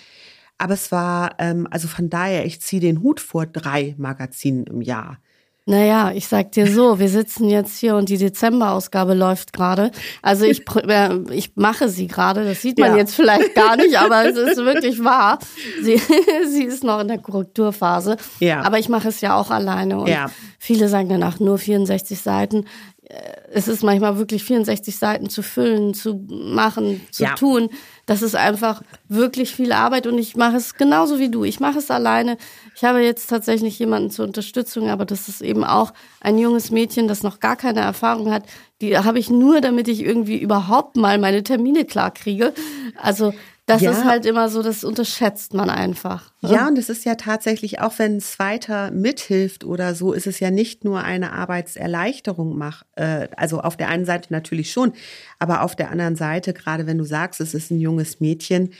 [0.57, 4.81] Aber es war, ähm, also von daher, ich ziehe den Hut vor drei Magazinen im
[4.81, 5.19] Jahr.
[5.67, 9.89] Naja, ich sag dir so, wir sitzen jetzt hier und die Dezemberausgabe läuft gerade.
[10.21, 12.97] Also ich, äh, ich mache sie gerade, das sieht man ja.
[12.97, 15.39] jetzt vielleicht gar nicht, aber es ist wirklich wahr.
[15.81, 15.99] Sie,
[16.47, 18.17] sie ist noch in der Korrekturphase.
[18.39, 18.61] Ja.
[18.61, 19.97] Aber ich mache es ja auch alleine.
[19.97, 20.29] Und ja.
[20.59, 22.65] viele sagen danach nur 64 Seiten.
[23.09, 27.35] Äh, es ist manchmal wirklich 64 Seiten zu füllen, zu machen, zu ja.
[27.35, 27.69] tun.
[28.05, 31.43] Das ist einfach wirklich viel Arbeit und ich mache es genauso wie du.
[31.43, 32.37] Ich mache es alleine.
[32.75, 37.07] Ich habe jetzt tatsächlich jemanden zur Unterstützung, aber das ist eben auch ein junges Mädchen,
[37.07, 38.43] das noch gar keine Erfahrung hat.
[38.81, 42.53] Die habe ich nur, damit ich irgendwie überhaupt mal meine Termine klar kriege.
[43.01, 43.33] Also
[43.65, 43.91] das ja.
[43.91, 46.31] ist halt immer so, das unterschätzt man einfach.
[46.41, 46.51] Ne?
[46.51, 50.39] Ja, und es ist ja tatsächlich, auch wenn ein Zweiter mithilft oder so, ist es
[50.39, 54.93] ja nicht nur eine Arbeitserleichterung mach, äh, also auf der einen Seite natürlich schon,
[55.39, 58.71] aber auf der anderen Seite, gerade wenn du sagst, es ist ein junges Mädchen,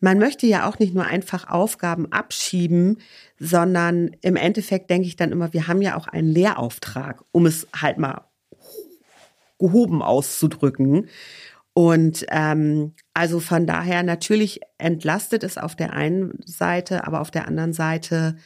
[0.00, 2.98] man möchte ja auch nicht nur einfach Aufgaben abschieben,
[3.38, 7.68] sondern im Endeffekt denke ich dann immer, wir haben ja auch einen Lehrauftrag, um es
[7.80, 8.22] halt mal
[9.60, 11.08] gehoben auszudrücken.
[11.74, 17.48] Und ähm, also von daher natürlich entlastet es auf der einen Seite, aber auf der
[17.48, 18.36] anderen Seite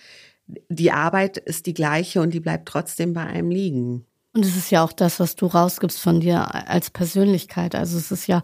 [0.69, 4.07] die Arbeit ist die gleiche und die bleibt trotzdem bei einem liegen.
[4.33, 7.75] Und es ist ja auch das, was du rausgibst von dir als Persönlichkeit.
[7.75, 8.43] Also es ist ja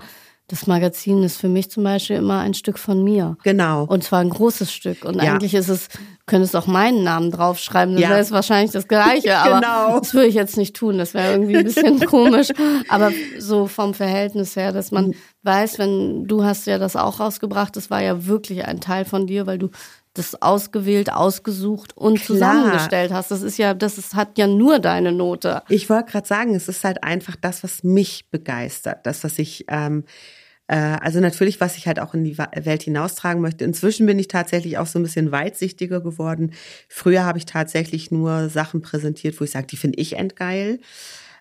[0.52, 3.38] das Magazin ist für mich zum Beispiel immer ein Stück von mir.
[3.42, 3.84] Genau.
[3.84, 5.02] Und zwar ein großes Stück.
[5.06, 5.32] Und ja.
[5.32, 5.88] eigentlich ist es,
[6.26, 8.10] könntest auch meinen Namen draufschreiben, dann ja.
[8.10, 9.34] wäre es wahrscheinlich das Gleiche.
[9.38, 9.98] Aber genau.
[9.98, 10.98] das würde ich jetzt nicht tun.
[10.98, 12.48] Das wäre irgendwie ein bisschen komisch.
[12.90, 17.74] Aber so vom Verhältnis her, dass man weiß, wenn du hast ja das auch rausgebracht,
[17.74, 19.70] das war ja wirklich ein Teil von dir, weil du
[20.12, 22.26] das ausgewählt, ausgesucht und Klar.
[22.26, 23.30] zusammengestellt hast.
[23.30, 25.62] Das ist ja, das ist, hat ja nur deine Note.
[25.70, 29.64] Ich wollte gerade sagen, es ist halt einfach das, was mich begeistert, das, was ich
[29.68, 30.41] ähm, äh,
[30.76, 33.64] also natürlich, was ich halt auch in die Welt hinaustragen möchte.
[33.64, 36.52] Inzwischen bin ich tatsächlich auch so ein bisschen weitsichtiger geworden.
[36.88, 40.80] Früher habe ich tatsächlich nur Sachen präsentiert, wo ich sage, die finde ich endgeil.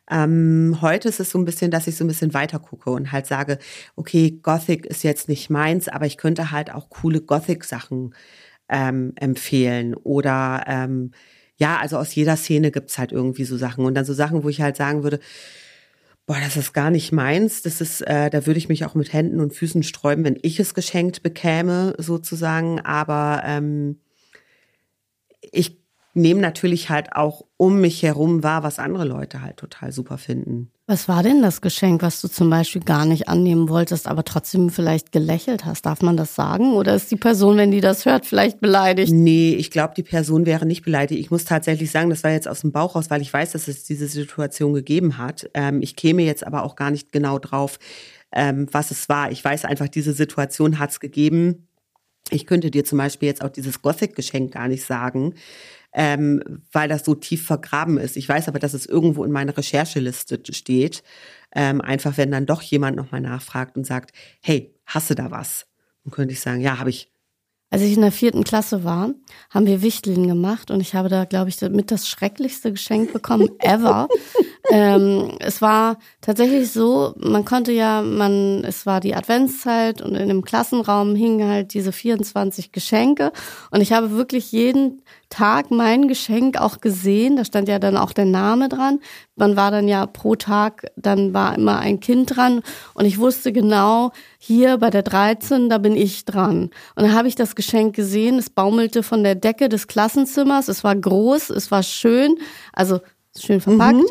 [0.10, 3.14] Ähm, heute ist es so ein bisschen, dass ich so ein bisschen weiter gucke und
[3.14, 3.60] halt sage,
[3.96, 8.14] okay, Gothic ist jetzt nicht meins, aber ich könnte halt auch coole Gothic-Sachen
[8.68, 9.96] ähm, empfehlen.
[9.96, 11.12] Oder ähm,
[11.56, 13.86] ja, also aus jeder Szene gibt's halt irgendwie so Sachen.
[13.86, 15.20] Und dann so Sachen, wo ich halt sagen würde,
[16.26, 17.62] boah, das ist gar nicht meins.
[17.62, 20.60] Das ist, äh, da würde ich mich auch mit Händen und Füßen sträuben, wenn ich
[20.60, 22.80] es geschenkt bekäme, sozusagen.
[22.82, 24.00] Aber ähm,
[25.42, 25.82] ich
[26.14, 30.72] nehme natürlich halt auch um mich herum wahr, was andere Leute halt total super finden.
[30.92, 34.70] Was war denn das Geschenk, was du zum Beispiel gar nicht annehmen wolltest, aber trotzdem
[34.70, 35.86] vielleicht gelächelt hast?
[35.86, 36.74] Darf man das sagen?
[36.74, 39.14] Oder ist die Person, wenn die das hört, vielleicht beleidigt?
[39.14, 41.22] Nee, ich glaube, die Person wäre nicht beleidigt.
[41.22, 43.70] Ich muss tatsächlich sagen, das war jetzt aus dem Bauch raus, weil ich weiß, dass
[43.70, 45.50] es diese Situation gegeben hat.
[45.54, 47.80] Ähm, ich käme jetzt aber auch gar nicht genau drauf,
[48.34, 49.32] ähm, was es war.
[49.32, 51.70] Ich weiß einfach, diese Situation hat es gegeben.
[52.32, 55.36] Ich könnte dir zum Beispiel jetzt auch dieses Gothic-Geschenk gar nicht sagen
[55.94, 58.18] ähm, weil das so tief vergraben ist.
[58.18, 61.04] Ich weiß aber, dass es irgendwo in meiner Rechercheliste steht.
[61.54, 65.66] Ähm, einfach, wenn dann doch jemand nochmal nachfragt und sagt, hey, hast du da was?
[66.04, 67.12] Dann könnte ich sagen, ja, habe ich.
[67.70, 69.12] Als ich in der vierten Klasse war,
[69.50, 73.50] haben wir Wichteln gemacht und ich habe da, glaube ich, mit das schrecklichste Geschenk bekommen
[73.60, 74.10] ever.
[74.72, 80.28] ähm, es war tatsächlich so, man konnte ja, man, es war die Adventszeit und in
[80.28, 83.32] dem Klassenraum hingen halt diese 24 Geschenke
[83.72, 87.38] und ich habe wirklich jeden Tag mein Geschenk auch gesehen.
[87.38, 89.00] Da stand ja dann auch der Name dran.
[89.36, 92.62] Man war dann ja pro Tag, dann war immer ein Kind dran.
[92.94, 96.70] Und ich wusste genau, hier bei der 13, da bin ich dran.
[96.96, 98.38] Und dann habe ich das Geschenk gesehen.
[98.38, 100.68] Es baumelte von der Decke des Klassenzimmers.
[100.68, 102.36] Es war groß, es war schön,
[102.74, 103.00] also
[103.36, 103.96] schön verpackt.
[103.96, 104.06] Mhm.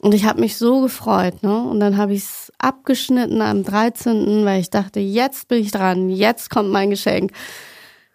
[0.00, 1.60] Und ich habe mich so gefreut, ne?
[1.60, 6.08] Und dann habe ich es abgeschnitten am 13., weil ich dachte, jetzt bin ich dran,
[6.08, 7.32] jetzt kommt mein Geschenk.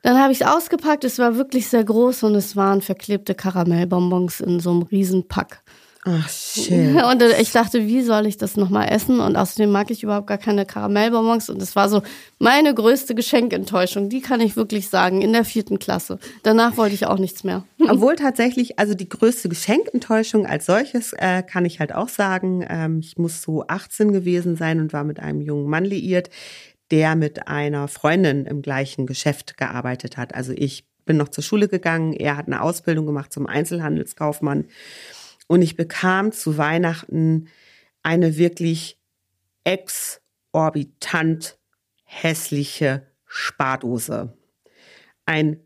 [0.04, 1.04] Dann habe ich es ausgepackt.
[1.06, 5.64] Es war wirklich sehr groß und es waren verklebte Karamellbonbons in so einem Riesenpack.
[6.06, 7.02] Ach, shit.
[7.12, 9.22] Und ich dachte, wie soll ich das nochmal essen?
[9.22, 11.50] Und außerdem mag ich überhaupt gar keine Karamellbonbons.
[11.50, 12.02] Und das war so
[12.40, 14.10] meine größte Geschenkenttäuschung.
[14.10, 16.20] Die kann ich wirklich sagen, in der vierten Klasse.
[16.44, 17.64] Danach wollte ich auch nichts mehr.
[17.90, 22.66] Obwohl tatsächlich, also die größte Geschenkenttäuschung als solches äh, kann ich halt auch sagen.
[22.68, 26.30] Ähm, ich muss so 18 gewesen sein und war mit einem jungen Mann liiert,
[26.94, 30.36] der mit einer Freundin im gleichen Geschäft gearbeitet hat.
[30.36, 34.68] Also ich bin noch zur Schule gegangen, er hat eine Ausbildung gemacht zum Einzelhandelskaufmann.
[35.48, 37.48] Und ich bekam zu Weihnachten
[38.04, 39.00] eine wirklich
[39.64, 41.58] exorbitant
[42.04, 44.38] hässliche Spardose.
[45.26, 45.62] Ein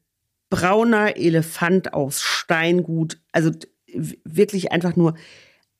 [0.50, 3.52] brauner Elefant aus Steingut, also
[4.24, 5.16] wirklich einfach nur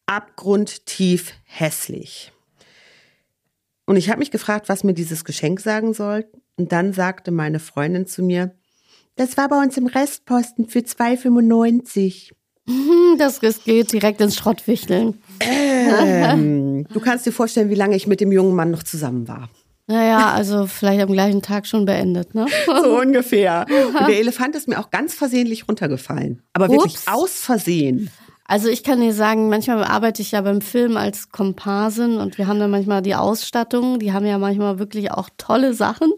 [0.08, 2.34] abgrundtief hässlich.
[3.88, 6.26] Und ich habe mich gefragt, was mir dieses Geschenk sagen soll.
[6.58, 8.54] Und dann sagte meine Freundin zu mir,
[9.16, 12.34] das war bei uns im Restposten für 2,95.
[13.18, 15.20] Das geht direkt ins Schrottwichteln.
[15.40, 19.50] Ähm, du kannst dir vorstellen, wie lange ich mit dem jungen Mann noch zusammen war.
[19.88, 22.46] Naja, also vielleicht am gleichen Tag schon beendet, ne?
[22.66, 23.66] So ungefähr.
[23.98, 26.44] Und der Elefant ist mir auch ganz versehentlich runtergefallen.
[26.52, 27.08] Aber wirklich Ups.
[27.08, 28.12] aus Versehen.
[28.50, 32.48] Also ich kann dir sagen, manchmal arbeite ich ja beim Film als Komparsin und wir
[32.48, 36.14] haben dann manchmal die Ausstattung, die haben ja manchmal wirklich auch tolle Sachen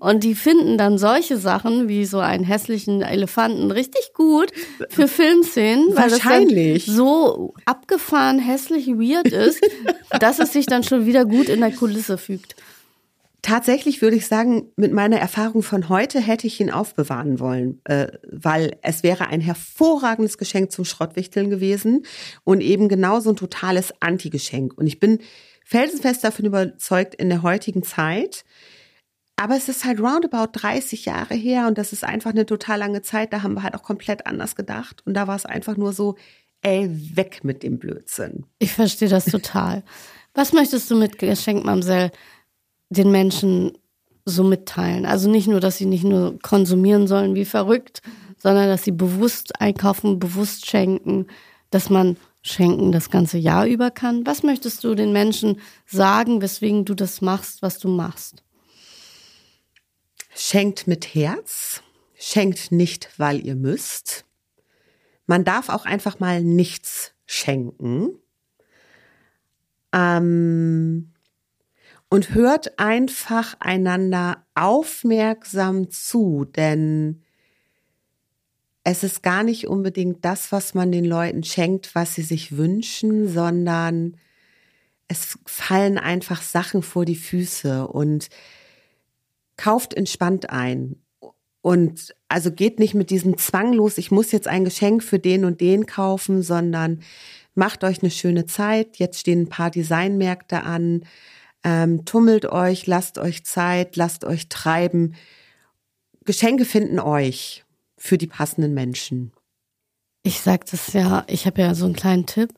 [0.00, 4.50] und die finden dann solche Sachen wie so einen hässlichen Elefanten richtig gut
[4.88, 9.60] für Filmszenen, weil das dann so abgefahren hässlich weird ist,
[10.18, 12.56] dass es sich dann schon wieder gut in der Kulisse fügt.
[13.42, 18.08] Tatsächlich würde ich sagen, mit meiner Erfahrung von heute hätte ich ihn aufbewahren wollen, äh,
[18.30, 22.04] weil es wäre ein hervorragendes Geschenk zum Schrottwichteln gewesen
[22.44, 24.76] und eben genauso ein totales Anti-Geschenk.
[24.76, 25.20] Und ich bin
[25.64, 28.44] felsenfest davon überzeugt, in der heutigen Zeit,
[29.40, 33.00] aber es ist halt roundabout 30 Jahre her und das ist einfach eine total lange
[33.00, 33.32] Zeit.
[33.32, 35.02] Da haben wir halt auch komplett anders gedacht.
[35.06, 36.16] Und da war es einfach nur so,
[36.60, 38.44] ey, weg mit dem Blödsinn.
[38.58, 39.82] Ich verstehe das total.
[40.34, 42.10] Was möchtest du mit Geschenk, Mamsell,
[42.90, 43.72] den Menschen
[44.24, 45.06] so mitteilen?
[45.06, 48.02] Also nicht nur, dass sie nicht nur konsumieren sollen wie verrückt,
[48.36, 51.26] sondern dass sie bewusst einkaufen, bewusst schenken,
[51.70, 54.26] dass man schenken das ganze Jahr über kann.
[54.26, 58.42] Was möchtest du den Menschen sagen, weswegen du das machst, was du machst?
[60.34, 61.82] Schenkt mit Herz,
[62.14, 64.24] schenkt nicht, weil ihr müsst.
[65.26, 68.18] Man darf auch einfach mal nichts schenken.
[69.92, 71.09] Ähm,
[72.10, 77.22] und hört einfach einander aufmerksam zu, denn
[78.82, 83.28] es ist gar nicht unbedingt das, was man den Leuten schenkt, was sie sich wünschen,
[83.28, 84.16] sondern
[85.06, 88.28] es fallen einfach Sachen vor die Füße und
[89.56, 90.96] kauft entspannt ein.
[91.62, 95.44] Und also geht nicht mit diesem Zwang los, ich muss jetzt ein Geschenk für den
[95.44, 97.02] und den kaufen, sondern
[97.54, 98.96] macht euch eine schöne Zeit.
[98.96, 101.04] Jetzt stehen ein paar Designmärkte an.
[101.62, 105.14] Ähm, tummelt euch, lasst euch Zeit, lasst euch treiben.
[106.24, 107.64] Geschenke finden euch
[107.96, 109.32] für die passenden Menschen.
[110.22, 112.50] Ich sag das ja, ich habe ja so einen kleinen Tipp.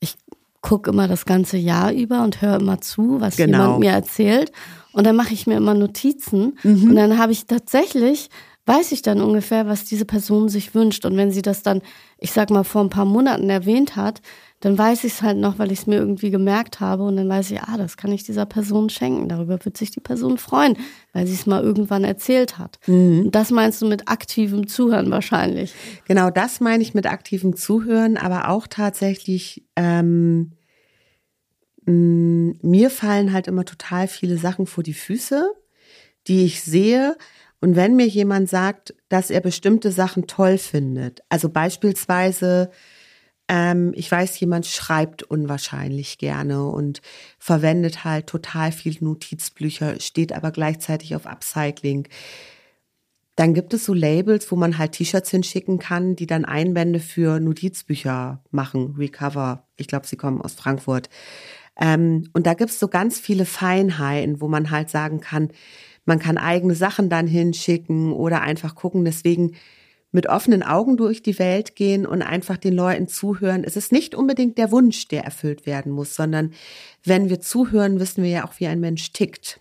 [0.00, 0.16] Ich
[0.60, 3.58] gucke immer das ganze Jahr über und höre immer zu, was Genau.
[3.58, 4.52] jemand mir erzählt.
[4.92, 6.58] Und dann mache ich mir immer Notizen.
[6.62, 6.90] Mhm.
[6.90, 8.30] Und dann habe ich tatsächlich,
[8.66, 11.04] weiß ich dann ungefähr, was diese Person sich wünscht.
[11.04, 11.82] Und wenn sie das dann,
[12.18, 14.20] ich sag mal, vor ein paar Monaten erwähnt hat,
[14.60, 17.04] dann weiß ich es halt noch, weil ich es mir irgendwie gemerkt habe.
[17.04, 19.28] Und dann weiß ich, ah, das kann ich dieser Person schenken.
[19.28, 20.76] Darüber wird sich die Person freuen,
[21.12, 22.80] weil sie es mal irgendwann erzählt hat.
[22.86, 23.26] Mhm.
[23.26, 25.72] Und das meinst du mit aktivem Zuhören wahrscheinlich.
[26.06, 30.52] Genau das meine ich mit aktivem Zuhören, aber auch tatsächlich, ähm,
[31.84, 35.48] mh, mir fallen halt immer total viele Sachen vor die Füße,
[36.26, 37.16] die ich sehe.
[37.60, 42.70] Und wenn mir jemand sagt, dass er bestimmte Sachen toll findet, also beispielsweise,
[43.48, 47.00] ähm, ich weiß, jemand schreibt unwahrscheinlich gerne und
[47.38, 52.08] verwendet halt total viel Notizbücher, steht aber gleichzeitig auf Upcycling.
[53.36, 57.38] Dann gibt es so Labels, wo man halt T-Shirts hinschicken kann, die dann Einbände für
[57.38, 59.66] Notizbücher machen, Recover.
[59.76, 61.10] Ich glaube, sie kommen aus Frankfurt.
[61.78, 65.50] Ähm, und da gibt's so ganz viele Feinheiten, wo man halt sagen kann,
[66.06, 69.04] man kann eigene Sachen dann hinschicken oder einfach gucken.
[69.04, 69.56] Deswegen
[70.12, 73.64] mit offenen Augen durch die Welt gehen und einfach den Leuten zuhören.
[73.64, 76.52] Es ist nicht unbedingt der Wunsch, der erfüllt werden muss, sondern
[77.04, 79.60] wenn wir zuhören, wissen wir ja auch, wie ein Mensch tickt.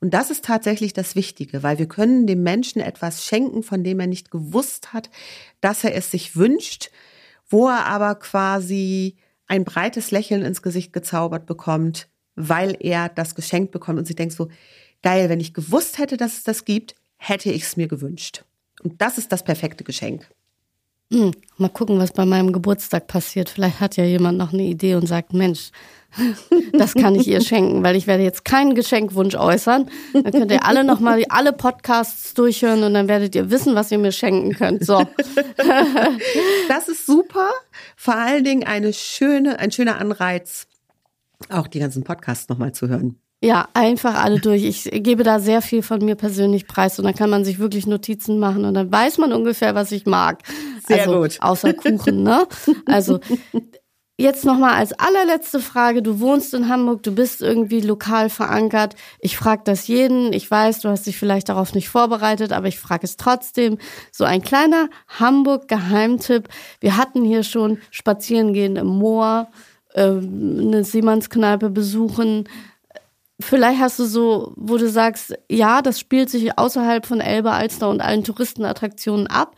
[0.00, 3.98] Und das ist tatsächlich das Wichtige, weil wir können dem Menschen etwas schenken, von dem
[3.98, 5.10] er nicht gewusst hat,
[5.60, 6.90] dass er es sich wünscht,
[7.48, 13.72] wo er aber quasi ein breites Lächeln ins Gesicht gezaubert bekommt, weil er das geschenkt
[13.72, 14.48] bekommt und sich denkt so,
[15.02, 18.44] geil, wenn ich gewusst hätte, dass es das gibt, hätte ich es mir gewünscht.
[18.82, 20.28] Und das ist das perfekte Geschenk.
[21.10, 23.48] Hm, mal gucken, was bei meinem Geburtstag passiert.
[23.48, 25.70] Vielleicht hat ja jemand noch eine Idee und sagt, Mensch,
[26.72, 29.88] das kann ich ihr schenken, weil ich werde jetzt keinen Geschenkwunsch äußern.
[30.12, 33.98] Dann könnt ihr alle nochmal alle Podcasts durchhören und dann werdet ihr wissen, was ihr
[33.98, 34.84] mir schenken könnt.
[34.84, 35.06] So.
[36.68, 37.50] Das ist super.
[37.96, 40.66] Vor allen Dingen eine schöne, ein schöner Anreiz,
[41.48, 43.18] auch die ganzen Podcasts nochmal zu hören.
[43.40, 44.64] Ja, einfach alle durch.
[44.64, 47.86] Ich gebe da sehr viel von mir persönlich preis und dann kann man sich wirklich
[47.86, 50.42] Notizen machen und dann weiß man ungefähr, was ich mag.
[50.86, 51.36] Sehr also, gut.
[51.40, 52.46] Außer Kuchen, ne?
[52.86, 53.20] Also
[54.20, 56.02] Jetzt nochmal als allerletzte Frage.
[56.02, 58.96] Du wohnst in Hamburg, du bist irgendwie lokal verankert.
[59.20, 60.32] Ich frage das jeden.
[60.32, 63.78] Ich weiß, du hast dich vielleicht darauf nicht vorbereitet, aber ich frage es trotzdem.
[64.10, 64.88] So ein kleiner
[65.20, 66.48] Hamburg-Geheimtipp.
[66.80, 69.52] Wir hatten hier schon Spazierengehen im Moor,
[69.94, 72.48] äh, eine Siemannskneipe besuchen.
[73.40, 77.88] Vielleicht hast du so, wo du sagst, ja, das spielt sich außerhalb von Elbe, Alster
[77.88, 79.54] und allen Touristenattraktionen ab.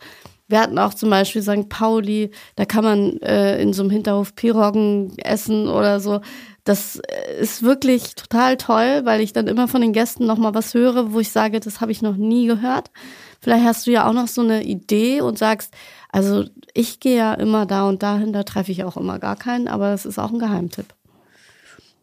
[0.47, 1.69] Wir hatten auch zum Beispiel St.
[1.69, 6.19] Pauli, da kann man äh, in so einem Hinterhof Piroggen essen oder so.
[6.63, 10.73] Das äh, ist wirklich total toll, weil ich dann immer von den Gästen nochmal was
[10.73, 12.91] höre, wo ich sage, das habe ich noch nie gehört.
[13.39, 15.73] Vielleicht hast du ja auch noch so eine Idee und sagst,
[16.09, 19.67] also ich gehe ja immer da und dahin, da treffe ich auch immer gar keinen,
[19.67, 20.93] aber das ist auch ein Geheimtipp.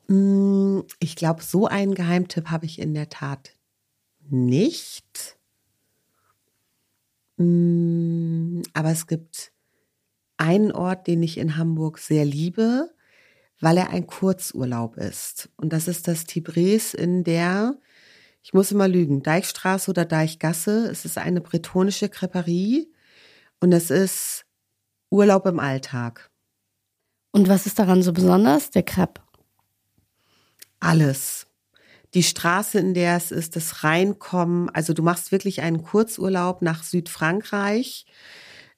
[0.08, 3.54] Mm, ich glaube, so einen Geheimtipp habe ich in der Tat
[4.28, 5.38] nicht.
[7.36, 9.52] Mm, aber es gibt
[10.38, 12.90] einen Ort, den ich in Hamburg sehr liebe,
[13.60, 15.50] weil er ein Kurzurlaub ist.
[15.56, 17.78] Und das ist das Tibres in der,
[18.42, 20.88] ich muss immer lügen, Deichstraße oder Deichgasse.
[20.90, 22.92] Es ist eine bretonische Creperie
[23.60, 24.46] und es ist
[25.10, 26.30] Urlaub im Alltag.
[27.32, 28.70] Und was ist daran so besonders?
[28.70, 29.27] Der Crepe?
[30.80, 31.48] Alles
[32.14, 34.70] die Straße, in der es ist, das Reinkommen.
[34.70, 38.06] Also du machst wirklich einen Kurzurlaub nach Südfrankreich.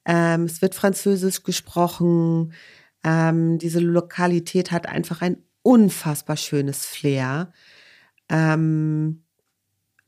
[0.05, 2.53] Ähm, es wird Französisch gesprochen.
[3.03, 7.53] Ähm, diese Lokalität hat einfach ein unfassbar schönes Flair.
[8.29, 9.23] Ähm,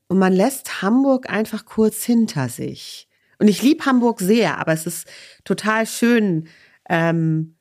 [0.08, 3.08] und man lässt Hamburg einfach kurz hinter sich.
[3.40, 5.08] Und ich liebe Hamburg sehr, aber es ist
[5.44, 6.48] total schön,
[6.90, 7.56] ähm,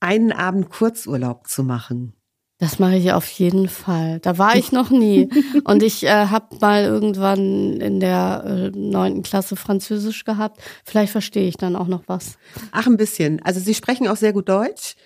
[0.00, 2.17] einen Abend Kurzurlaub zu machen.
[2.58, 4.18] Das mache ich auf jeden Fall.
[4.18, 5.28] Da war ich noch nie.
[5.64, 10.60] Und ich äh, habe mal irgendwann in der äh, neunten äh, Klasse Französisch gehabt.
[10.84, 12.36] Vielleicht verstehe ich dann auch noch was.
[12.72, 13.40] Ach, ein bisschen.
[13.44, 14.96] Also Sie sprechen auch sehr gut Deutsch.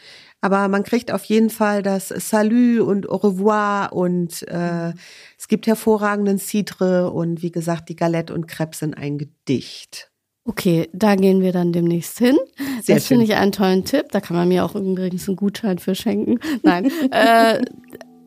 [0.41, 4.93] Aber man kriegt auf jeden Fall das Salut und Au revoir und äh,
[5.39, 10.12] es gibt hervorragenden Citre und wie gesagt, die Galette und Crêpes sind ein Gedicht.
[10.45, 12.37] Okay, da gehen wir dann demnächst hin.
[12.83, 14.07] Sehr das finde ich einen tollen Tipp.
[14.11, 16.41] Da kann man mir auch übrigens einen Gutschein für schenken.
[16.63, 16.91] Nein.
[17.13, 17.63] äh,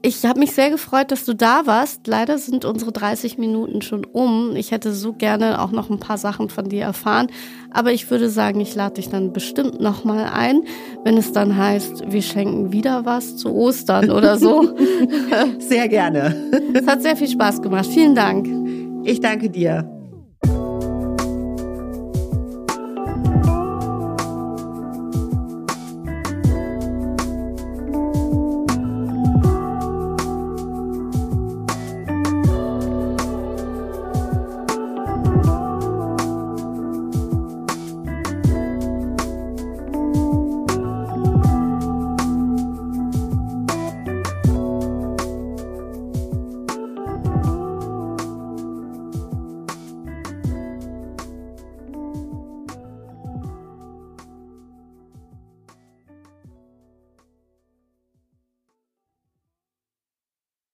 [0.02, 2.06] ich habe mich sehr gefreut, dass du da warst.
[2.06, 4.56] Leider sind unsere 30 Minuten schon um.
[4.56, 7.28] Ich hätte so gerne auch noch ein paar Sachen von dir erfahren.
[7.72, 10.62] Aber ich würde sagen, ich lade dich dann bestimmt nochmal ein,
[11.04, 14.76] wenn es dann heißt, wir schenken wieder was zu Ostern oder so.
[15.60, 16.36] Sehr gerne.
[16.74, 17.88] Es hat sehr viel Spaß gemacht.
[17.88, 18.48] Vielen Dank.
[19.06, 19.90] Ich danke dir.